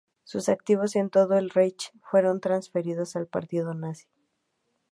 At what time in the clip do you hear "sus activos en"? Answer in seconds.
0.23-1.11